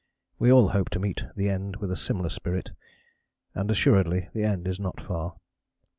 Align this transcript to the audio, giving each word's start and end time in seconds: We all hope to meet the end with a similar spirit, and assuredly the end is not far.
We 0.39 0.51
all 0.51 0.69
hope 0.69 0.89
to 0.97 0.99
meet 0.99 1.25
the 1.35 1.47
end 1.47 1.75
with 1.75 1.91
a 1.91 1.95
similar 1.95 2.29
spirit, 2.31 2.71
and 3.53 3.69
assuredly 3.69 4.29
the 4.33 4.41
end 4.43 4.67
is 4.67 4.79
not 4.79 4.99
far. 4.99 5.35